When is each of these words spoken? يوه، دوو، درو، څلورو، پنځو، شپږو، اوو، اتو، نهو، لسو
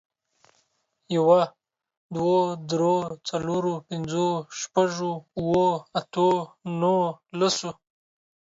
يوه، 1.15 1.41
دوو، 2.13 2.37
درو، 2.69 2.97
څلورو، 3.27 3.73
پنځو، 3.87 4.27
شپږو، 4.59 5.13
اوو، 5.39 5.67
اتو، 5.99 6.29
نهو، 6.79 7.01
لسو 7.39 7.69